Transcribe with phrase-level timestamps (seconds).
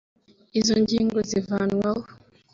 [0.59, 2.05] izo ngingo zivanwaho